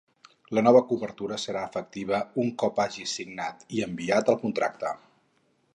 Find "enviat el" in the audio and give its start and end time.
3.89-4.41